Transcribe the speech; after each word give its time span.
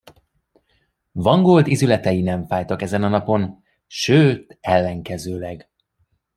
Vangold 1.11 1.67
ízületei 1.67 2.21
nem 2.21 2.45
fájtak 2.47 2.81
ezen 2.81 3.03
a 3.03 3.07
napon, 3.07 3.63
sőt 3.87 4.57
ellenkezőleg. 4.61 5.69